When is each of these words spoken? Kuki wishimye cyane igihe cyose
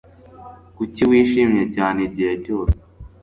Kuki 0.75 1.01
wishimye 1.09 1.63
cyane 1.75 1.99
igihe 2.09 2.33
cyose 2.43 2.77